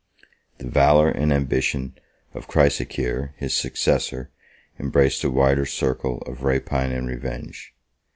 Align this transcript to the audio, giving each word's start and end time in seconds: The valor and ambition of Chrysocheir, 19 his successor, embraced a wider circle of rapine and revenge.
The 0.57 0.67
valor 0.67 1.09
and 1.09 1.31
ambition 1.31 1.93
of 2.33 2.47
Chrysocheir, 2.47 3.17
19 3.33 3.33
his 3.37 3.53
successor, 3.55 4.31
embraced 4.79 5.23
a 5.23 5.29
wider 5.29 5.67
circle 5.67 6.23
of 6.25 6.41
rapine 6.43 6.91
and 6.91 7.07
revenge. 7.07 7.75